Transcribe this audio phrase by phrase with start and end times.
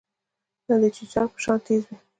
[0.67, 1.97] نۀ د چيتا پۀ شان تېز وي